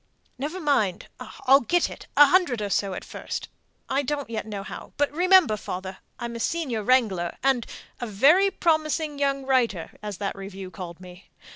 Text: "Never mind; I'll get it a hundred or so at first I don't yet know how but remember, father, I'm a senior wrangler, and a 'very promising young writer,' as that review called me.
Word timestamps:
"Never 0.39 0.59
mind; 0.59 1.09
I'll 1.19 1.59
get 1.59 1.87
it 1.87 2.07
a 2.17 2.25
hundred 2.25 2.59
or 2.59 2.71
so 2.71 2.95
at 2.95 3.05
first 3.05 3.49
I 3.87 4.01
don't 4.01 4.31
yet 4.31 4.47
know 4.47 4.63
how 4.63 4.93
but 4.97 5.11
remember, 5.11 5.55
father, 5.57 5.99
I'm 6.17 6.35
a 6.35 6.39
senior 6.39 6.81
wrangler, 6.81 7.37
and 7.43 7.67
a 7.99 8.07
'very 8.07 8.49
promising 8.49 9.19
young 9.19 9.45
writer,' 9.45 9.91
as 10.01 10.17
that 10.17 10.35
review 10.35 10.71
called 10.71 10.99
me. 10.99 11.29